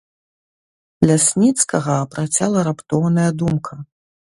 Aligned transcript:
Лясніцкага 1.11 2.01
працяла 2.17 2.59
раптоўная 2.73 3.31
думка. 3.45 3.73